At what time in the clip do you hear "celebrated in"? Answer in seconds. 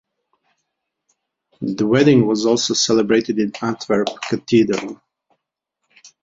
2.73-3.51